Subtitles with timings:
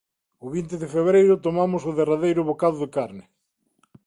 [0.45, 3.25] O vinte de febreiro tomamos o derradeiro bocado de carne.